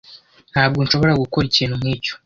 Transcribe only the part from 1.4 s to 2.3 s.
ikintu nkicyo.